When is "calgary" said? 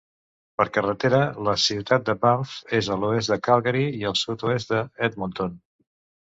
3.51-3.87